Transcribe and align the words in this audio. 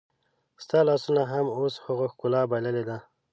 ستا 0.63 0.79
لاسونو 0.87 1.23
هم 1.31 1.45
اوس 1.57 1.73
هغه 1.85 2.05
ښکلا 2.13 2.41
بایللې 2.51 2.83
ده 2.89 2.97